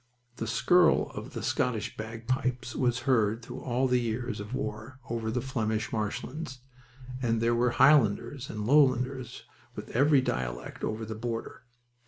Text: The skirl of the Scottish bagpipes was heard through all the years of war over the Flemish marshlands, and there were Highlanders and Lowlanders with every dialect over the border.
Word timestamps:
The 0.37 0.47
skirl 0.47 1.11
of 1.13 1.33
the 1.33 1.43
Scottish 1.43 1.95
bagpipes 1.95 2.75
was 2.75 3.01
heard 3.01 3.43
through 3.43 3.59
all 3.61 3.87
the 3.87 4.01
years 4.01 4.39
of 4.39 4.55
war 4.55 4.97
over 5.11 5.29
the 5.29 5.41
Flemish 5.43 5.93
marshlands, 5.93 6.57
and 7.21 7.39
there 7.39 7.53
were 7.53 7.69
Highlanders 7.77 8.49
and 8.49 8.65
Lowlanders 8.65 9.43
with 9.75 9.89
every 9.89 10.19
dialect 10.19 10.83
over 10.83 11.05
the 11.05 11.13
border. 11.13 11.65